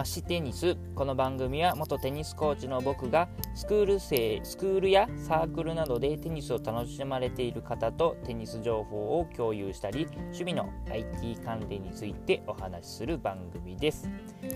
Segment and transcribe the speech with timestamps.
[0.00, 0.78] マシテニス。
[0.94, 14.08] この番組は元テニスコーチの僕がスクール生スクールやサークルなどでテニスを楽しまれている方とテニス情報を共有したり趣味の IT 関連についてお話しする番組です。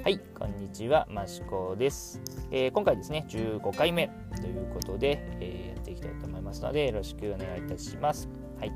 [0.03, 4.09] はいこんにちはマシコです、えー、今回ですね15回目
[4.41, 8.31] ということで、えー、やっていきたいと思いますのでよろしくお願いいたします。
[8.59, 8.73] はい。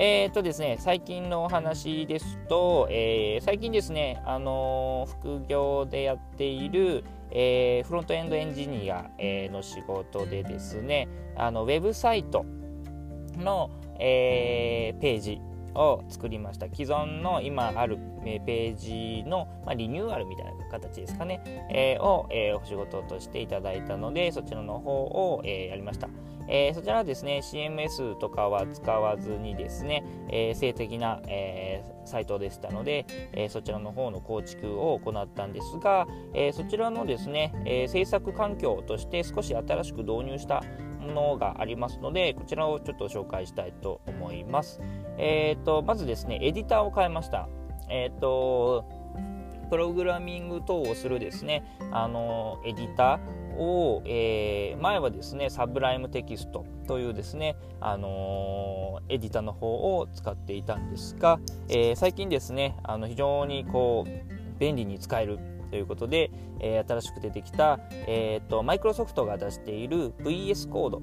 [0.00, 12.46] えー、っとですね、最近のお話ですと、えー、最近ですね、あのー、副業でやっている、えフロントエンドエンジニア、えの仕事でですね、あのウェブサイト
[13.38, 15.40] の、えページ
[15.78, 16.66] を作りました。
[16.66, 26.08] 既存の今あるページの、まあ、リニューアルみたいな形ですかね、えー、を、えー、お仕事としていただいたのでそちらの方を、えー、やりました、
[26.48, 40.64] えそちらはですね CMS とかは使わずにですね、え性的な、えサイトでしたので、えそちらの方の構築を行ったんですが、えそちらのですね、え制作環境として少し新しく導入した
[41.00, 44.80] ものがありますのでこちらをちょっと紹介したいと思います。
[45.18, 47.48] えーと、まずですねエディターを変えました。
[47.90, 48.84] えーと
[49.68, 65.38] プログラミング等をするですねあのエディターを、えー、前はですねサブライムテキストというですね、あのー、エディターの方を使っていたんですが、えー、最近ですねあの非常にこう便利に使える
[65.70, 66.30] ということで、
[66.60, 71.02] えー、新しく出てきた、えーと、マイクロソフトが出している VS コード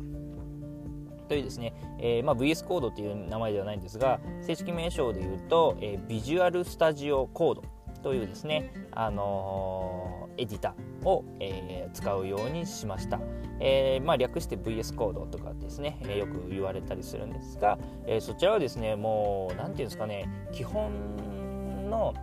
[1.28, 7.64] というですね、えーまあ、VS コードという名前ではないんですが正式名称で言うと、えー、ビジュアルスタジオコード
[8.04, 13.20] というですね、あのー、エディターを、えー、使うようにしました、
[13.60, 22.14] えーまあ、略して VS コードとかですね、えー、よく言われたりするんですが、えー、そちらはですねもう何ていうんですかね基本の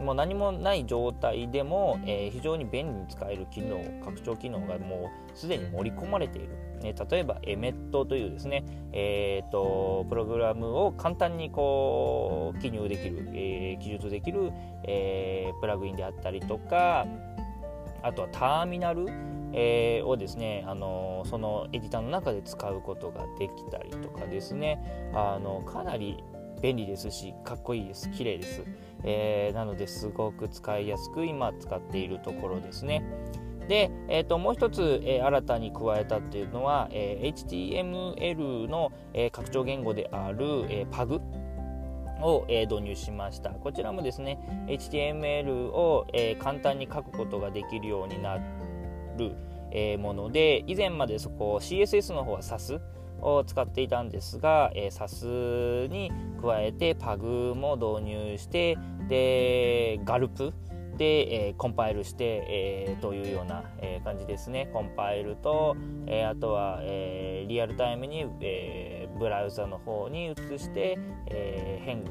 [0.00, 6.48] もう何もない状態でも、えー、非常に便利に使える機能拡張機能がもうすでに盛り込まれている、
[6.82, 14.52] ね、例えばエメットというですね、えーと、プログラムを簡単にこう記入できる、えー、記述できる、
[14.84, 17.06] えー、プラグインであったりとか
[18.02, 19.06] あとはターミナル、
[19.52, 25.10] えー、をですね、あのそのエディターの中で使うことができたりとかですね。
[25.14, 26.22] あのかなり
[26.62, 28.10] 便利ですしかっこいいです。
[28.10, 28.62] 綺麗です、
[29.04, 33.02] えー、なのですごく使いやすく今使っているところですね。
[33.68, 40.38] で、えーと、もう一つ、えー、新たに加えたっていうのは、えー、HTML の、えー、拡張言語である、
[40.70, 41.20] えー、PAG
[42.22, 43.50] を、えー、導入しました。
[43.50, 44.38] こちらもですね
[44.68, 48.42] HTML を、えー、簡単に書くことができるようになる、
[49.70, 52.80] えー、もので以前までそこ CSS の方は SAS
[53.20, 60.52] を使っていたんですが、えー、SAS に加えて PAG も導入してでガルプ
[60.98, 64.68] で、えー、コンパイルして、えー、というような、えー、感じですね。
[64.72, 70.98] コンパイルと、えー、あとは、えー、リアルタイムに、えー、ブラウザの方に移して、
[71.28, 72.02] えー、変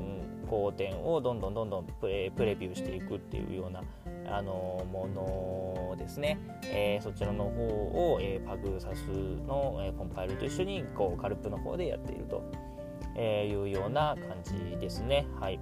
[0.50, 3.84] 更点をどんどんどんどんプレプレビューしていくっていうような
[4.28, 9.08] あのものですね、えー、そちらの方を、えー、パグサス
[9.48, 12.44] の、えー、コンパイルと一緒にこうカルプの方でやっていると、
[13.16, 15.26] えいうような感じですね。
[15.40, 15.60] はい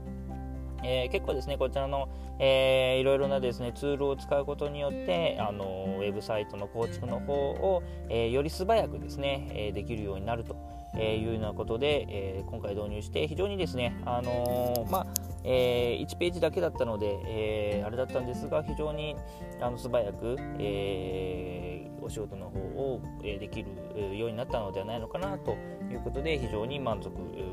[0.84, 2.10] え、結構ですねこちらの、
[2.40, 10.56] えー、いろいろなですねツールを使うことによってあのウェブサイトの構築の方を、え、より素早くですね、えできるようになると
[10.98, 15.08] えいうようなことで、え今回導入して非常にですね、あのまあ
[15.46, 19.16] えー、1ページだけだったので、えー、あれだったんですが非常に
[19.62, 25.56] あの素早く、えー、お仕事の方を、えできるようになったのではないのかなと
[25.92, 27.12] いうことで非常に満足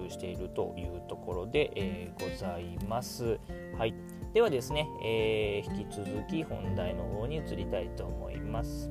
[0.08, 3.38] しているというところで、えございます。
[3.78, 3.94] はい、
[4.32, 8.91] ではですね、え引き続き本題の方に移りたいと思います。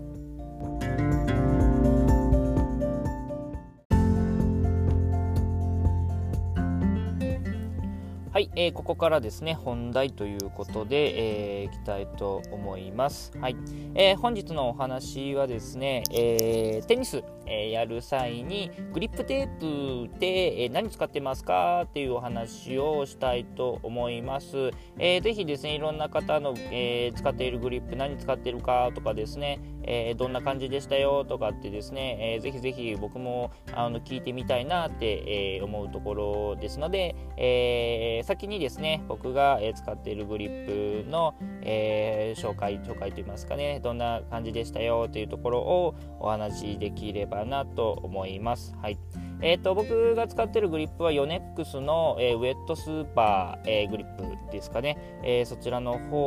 [8.31, 13.31] はい、えー、ここからですね、本題ということで、えー、いきたいと思います。
[13.39, 13.55] はい、
[13.95, 24.71] えー、本日のお話はですね、え、テニス、え、やる際にグリップテープで、え、何使ってますかっていうお話をしたいと思います。
[24.99, 48.75] えー、ぜひですね、いろんな方の、え、使っているグリップ何使ってるかとかですね、え、どんな感じでしたよとかってですね、えー、ぜひぜひ僕もあの聞いてみたいなって、え、思うところですので、えー、先にですね僕が使っているグリップの、えー、紹介紹介といいますかねどんな感じでしたよというところをお話しできればなと思います。
[48.81, 48.97] はい
[49.43, 56.17] えーと、僕が使っているグリップはヨネックスの、えー、ウェットスーパー、えー、グリップですかね、えー、そちらの方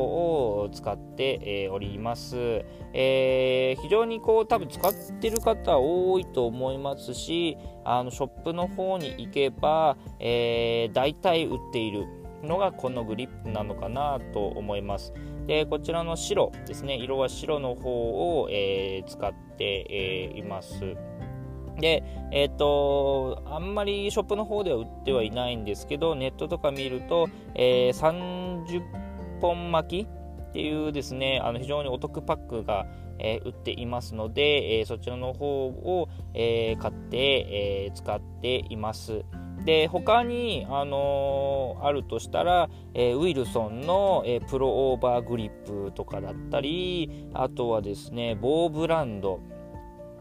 [0.63, 12.07] を使って、えおります、え非常にこう多分使ってる方多いと思いますしあのショップの方に行けば、え大体売っている
[12.43, 15.13] のがこのグリップなのかなと思います。
[15.47, 16.97] でこちらの白ですね。
[16.97, 20.97] 色は白の方を、え使って、えいます。
[21.79, 28.83] で、えっ、ー、と、あんまりショップの方では売ってはいないんですけど、ネットとか見ると、えー、30
[29.41, 32.87] 本巻きっていうですね、あの非常にお得パックが、
[33.19, 39.25] えー、売っていますので、えー、そちらの方を、え、買って、え使っています。
[39.65, 49.41] で他に、あのー、あるとしたら、えー、ウィルソンの、えー、プロオーバーグリップとかだったりあとはですねボーブランド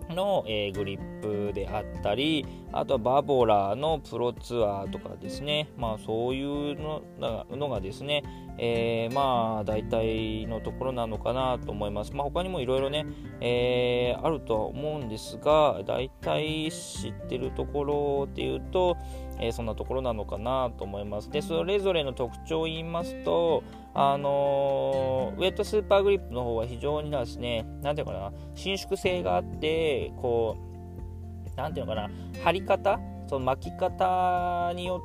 [0.10, 5.70] の、えー、グリップであったりあとはバボラーのプロツアーとかですね。
[5.78, 7.04] まあそういうの
[7.52, 8.24] のがですね、
[8.58, 12.14] えー、まあ大体のところなのかなと思います。
[12.14, 13.06] まあ他にもいろいろね、
[13.42, 18.98] えー、あるとは思うんですが大体知ってるところっていうと、
[19.40, 21.30] えそんなところなのかなと思います。
[21.30, 23.64] でそれぞれの特徴を言いますと
[23.96, 32.10] あのー、ウェットスーパーグリップの方は非常にですね、なんていうかな、伸縮性があって、こう、なんていうのかな、
[32.44, 35.02] 貼り方、その巻き方によ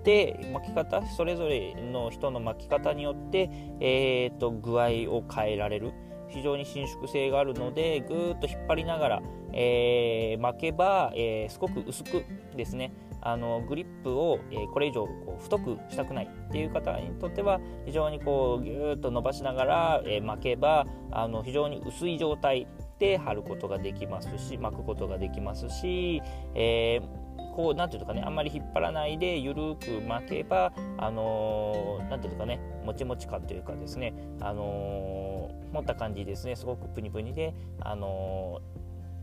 [0.00, 5.92] って、巻き方、それぞれの人の巻き方によって、えーと、具合を変えられる。
[6.28, 9.22] 非常に伸縮性があるので、ぐーっと引っ張りながら、
[9.52, 12.24] えー、巻けば、えー、すごく薄く
[12.56, 12.92] ですね、
[13.26, 22.68] あのグリップを、えー、これ以上こう太くしたくないっていう方にとっては非常にこうギューッと伸ばしながら、えー、巻けばあの非常に薄い状態
[23.00, 26.22] で貼ることができますし巻くことができますし、
[26.54, 38.60] えー、こうなんていうかねあんまり引っ張らないでゆるく巻けばあのー、なんていうかねもちもち感というかですねあのー、持った感じですねすごくプニプニであの、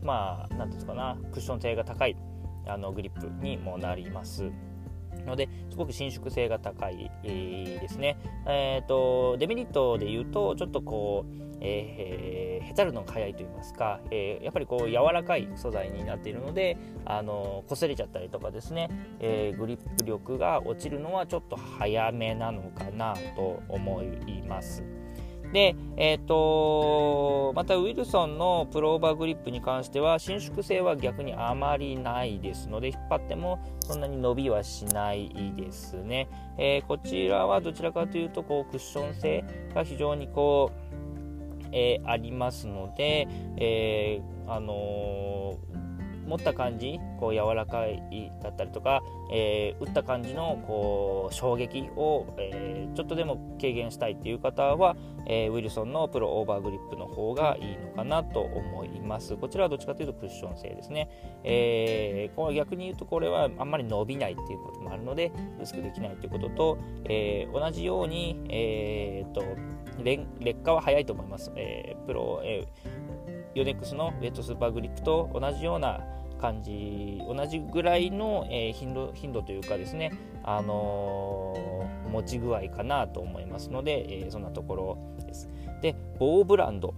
[0.02, 2.14] まあなんていうかなクッション性が高い
[2.66, 4.50] あのグリップにもなります。
[5.26, 8.16] のですごく伸縮性が高い、ですね。
[8.46, 18.90] えーと、デメリットで言うとちょっとこう、えー、へたるのが早いと言いますか、えー、やっぱりこう柔らかい素材になっているのであの擦れちゃったりとかですね、
[19.20, 24.82] えー、グリップ力が落ちるのはちょっと早めなのかなと思います。
[25.54, 36.28] で、えーと、またウィルソンのプローバーグリップに関しては伸縮性は逆にあまりないですので引っ張ってもそんなに伸びはしないですね、
[36.58, 40.72] えー、こちらはどちらかというとこうクッション性が非常にこ
[41.62, 45.56] う、えー、ありますので、えー、あの
[46.26, 59.36] 持った感じこう柔らかいだったりとか、えー、打った感じのこう衝撃を、えー、ちょっとでも軽減したいっていう方は、えー、ウィルソンのプロオーバーグリップの方がいいのかなと思います。
[59.36, 61.08] こちらはどっちかというとクッション性ですね、
[61.44, 69.42] えー、こ逆に言うとこれはあんまり伸びないっていうこともあるので薄くできないということと、え、同じように、えーと、
[70.02, 72.93] 劣化は早いと思います、え、プロ、えー
[73.54, 76.00] ヨネックスのウェットスーパーグリップと同じような
[76.40, 80.12] 感じ同じぐらいの、えー、頻度頻度というかですね、
[80.42, 85.48] あのー、持ち具合かなと思いますので、えー、そんなところです。
[85.80, 86.94] で、ボーブランド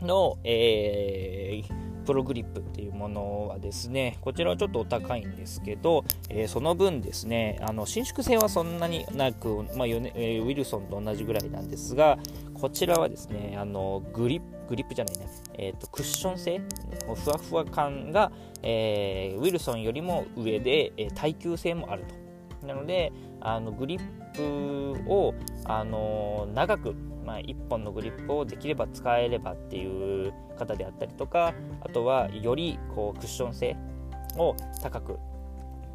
[0.00, 1.62] の、え
[2.06, 12.18] プログリップっていうものはですね、こちらはちょっとお高いんですけど、えその分ですね、あの伸縮性はそんなになく、まあ、ウィルソンと同じぐらいなんですが、
[12.54, 15.26] こちらはですね、あのグリップグリップじゃないね、
[15.58, 16.60] えーと、クッション性？
[17.24, 18.30] ふわふわ感が、
[18.62, 22.66] えー、ウィルソンよりも上で、えー、耐久性もあると。
[22.66, 24.00] なのであのグリッ
[24.34, 25.34] プを、
[25.64, 33.76] あのー、長く、まあ、1本のグリップをできれば使えればっていう方であったりとかあとはよりこうクッション性
[34.36, 35.18] を高く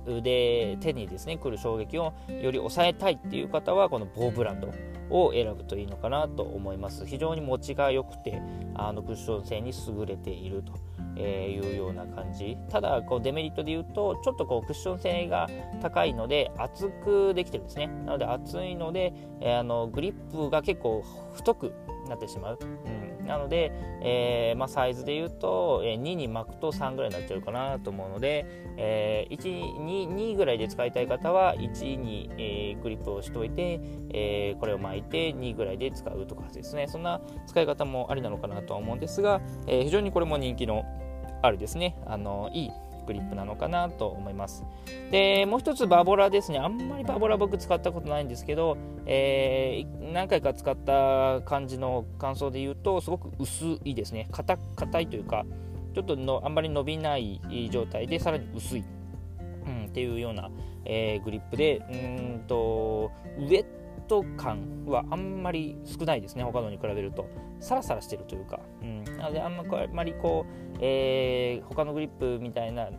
[0.08, 4.70] 腕手にですね来る衝撃をより抑えたいっていう方はこのボーブランド。
[5.10, 7.06] を選ぶといいのかなと思います。
[7.06, 8.42] 非常に持ちが良くて
[8.74, 10.74] あのクッション性に優れていると
[11.18, 12.58] えいうような感じ。
[12.70, 15.50] ただこうデメリットで言うとちょっとこうクッション性が
[15.82, 17.88] 高いので厚くできてるんですね。
[17.88, 21.74] なので厚いので、あのグリップが結構太く
[22.10, 28.46] なってしまう、うん、なので、えー、まあ、サイズで言うと、えー、2に巻くと3ぐらいになっちゃうかなと思うので、
[28.78, 33.80] えー、1 2, 2ぐらいで使いたい方は1に、えグリップをしておいて、
[34.14, 36.88] えこれを巻いて2ぐらいで使うとかですね。
[36.88, 40.86] そんな使い方もありなのかなとは思うんですが、え非常にこれも人気の
[41.42, 41.96] あるですね。
[42.06, 42.72] あのいい
[43.06, 44.64] グリップなのかなと思います。
[45.12, 46.60] でもう一つバボラですね。
[46.60, 54.28] あんまりバボラ僕使ったことないんですけど、えー、何回か使った感じの感想で言うとすごく薄いですね。
[54.32, 55.46] 硬いというか
[55.94, 57.40] ちょっとのあんまり伸びない
[57.72, 58.84] 状態でさらに薄い、
[59.66, 60.50] うん、っていうような、
[60.84, 61.96] えー、グリップでう
[62.36, 63.66] んとウェッ
[64.08, 66.44] ト感はあんまり少ないですね。
[66.44, 67.28] 他のに比べると。
[67.60, 69.56] サラサラしてるというか、うん、なのであん
[69.94, 72.90] まりこう、えー、他のグリップみたいな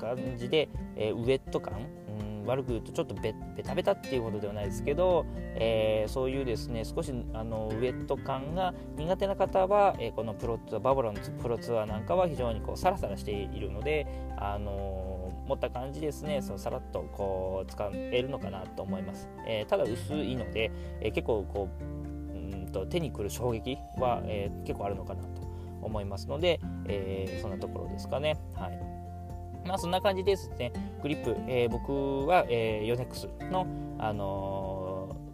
[0.00, 1.86] 感じで、えー、ウェット感、
[2.20, 14.06] うん、悪く言うとちょっとベタベタっていうことではないですけど、えー、そういうですね少しあのウェット感が苦手な方は、えー、このプロバブロのプロツアーなんかは非常にこうサラサラしているので、
[14.36, 19.28] あの持った感じですね、そのさらっとこう使えるのかなと思います。
[19.46, 20.70] えー、ただ薄いので、
[21.00, 22.15] えー、結構こう
[22.80, 25.28] と手にくる衝撃は、えー、結構あるのかなと
[25.82, 28.36] 思いますので、えそんなところですかね。
[28.54, 28.80] はい。
[29.66, 30.72] まあそんな感じですね。
[31.02, 33.66] グリップ、え僕は、えヨネックスの、
[33.98, 34.65] あの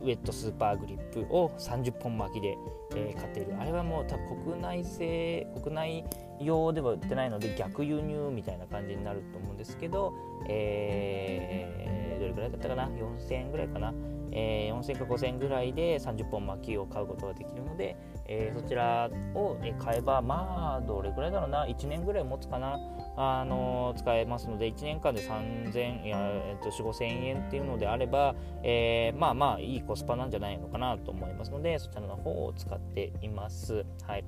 [0.03, 2.57] ウェットスーパーグリップを30本巻きで、
[2.97, 3.55] えー、買っている。
[3.59, 6.05] あれはもう多分国内製国内
[6.41, 10.13] 用では売ってないので逆輸入みたいな感じになると思うんですけど、
[10.49, 13.95] えー、どれぐらいだったかな？4000円ぐらいかな、
[14.33, 21.67] えー、4000か5000円ぐらいで30本巻きを買うことができるので、えー、そちらを買えばまあどれくらいだろうな。
[21.67, 22.79] 1年ぐらい持つかな。
[23.17, 33.85] あの使えますので1年間で3000いや、えっと、4 5 0 0 0円っていうのであれば、えー、まあまあいいコスパなんじゃないのかなと思いますのでそちらの方を使っています。
[34.07, 34.25] はい。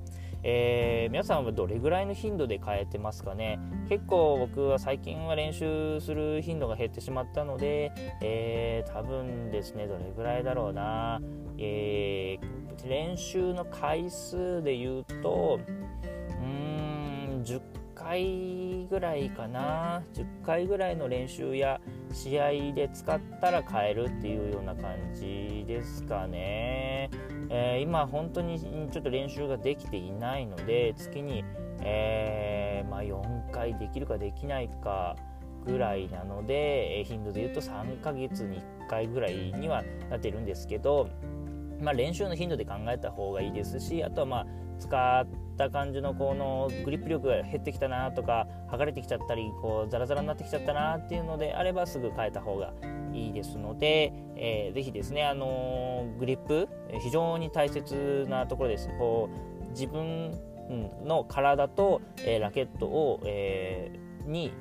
[0.47, 3.59] えー、皆さんはどれぐらいの頻度で変えてますかね。
[3.89, 11.19] 結構僕は最近は練習する頻度が減ってしまったので、えー、多分ですねどれぐらいだろうな、
[11.57, 12.54] えー、
[12.87, 15.59] 練習の回数で言うと
[16.41, 17.61] うん10
[17.95, 20.03] 回ぐらいかな。
[20.13, 21.81] 10回ぐらいの練習や
[22.13, 27.09] 試合で使ったら変えるっていうような感じですかね、
[27.49, 28.59] えー、今本当に
[28.91, 31.43] ちょっと練習ができていないので月に、
[31.81, 35.15] えー、まあ、4回できるかできないか
[35.65, 41.09] ぐらいなので、え頻度で言うと3ヶ月に1回ぐらいにはなってるんですけど
[41.81, 44.47] まあ、練習の頻度で考えた方がいいですしあとはまあ
[44.79, 45.27] 使っ
[45.57, 52.73] た感じのこのグリップ力が減ってきたなとか剥がれてきちゃったりこうザラザラになってきちゃったなっていうのであればすぐ変えた方が
[53.13, 56.67] いいですので、えー、ぜひですね、あのー、グリップ
[56.99, 58.89] 非常に大切なところです。
[58.97, 59.29] こ
[59.65, 60.33] う自分
[61.05, 64.51] の体と、えー、ラケットを、えー、に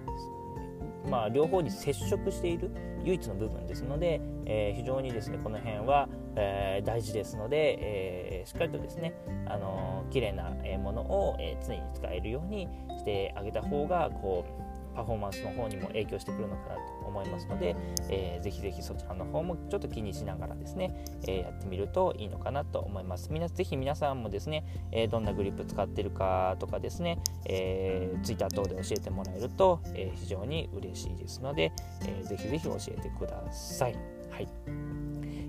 [1.09, 2.71] まあ、両方に接触している
[3.05, 9.15] 唯一の部分ですので、えー、非常にですねこの辺は、えー、大事ですので、えー、しっかりとですね、
[9.47, 17.77] あのー、綺麗なものを、え常に使えるようにしてあげた方がこうパフォーマンスの方にも影響してくるのかなと思いますので、
[18.09, 23.33] えー、ぜひぜひそちらの方もちょっと気にしながらですね、え、やってみるといいのかなと思います。
[23.33, 31.73] みなぜひ皆さんもですね、え、どんなグリップ使ってるかとかですね、えー、Twitter 等で教えてもらえると、え、非常に嬉しいですので、
[32.03, 33.95] えー、ぜひぜひ教えてください。
[34.31, 35.04] はい。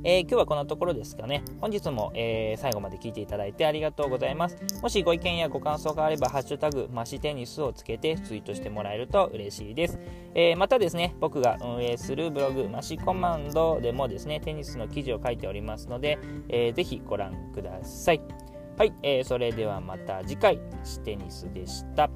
[0.08, 1.44] え、今日はこんなところですかね。
[1.60, 4.56] 本日も、えー、最後まで聞いていただいてありがとうございます。
[4.80, 10.00] もしご意見やご感想があれば、ハッシュタグ、マシテニスをつけてツイートしてもらえると嬉しいです。
[10.36, 16.20] えー、またですね、僕が運営するブログ、マシコマンドでもですね、テニスの記事を書いておりますので、
[16.50, 18.22] えー、ぜひご覧ください。
[18.78, 20.60] はい、えー、それではまた次回、
[21.04, 22.12] テニスでした。